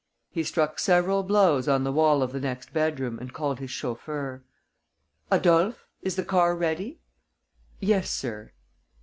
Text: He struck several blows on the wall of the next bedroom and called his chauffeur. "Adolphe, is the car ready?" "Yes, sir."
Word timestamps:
He 0.31 0.41
struck 0.41 0.79
several 0.79 1.21
blows 1.21 1.67
on 1.67 1.83
the 1.83 1.91
wall 1.91 2.23
of 2.23 2.31
the 2.31 2.39
next 2.39 2.73
bedroom 2.73 3.19
and 3.19 3.31
called 3.31 3.59
his 3.59 3.69
chauffeur. 3.69 4.43
"Adolphe, 5.29 5.77
is 6.01 6.15
the 6.15 6.25
car 6.25 6.55
ready?" 6.55 6.99
"Yes, 7.79 8.09
sir." 8.09 8.51